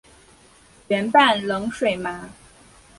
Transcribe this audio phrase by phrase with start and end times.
[0.87, 2.27] 圆瓣冷水麻